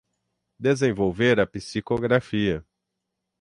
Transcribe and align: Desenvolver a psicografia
Desenvolver 0.59 1.39
a 1.39 1.45
psicografia 1.45 2.65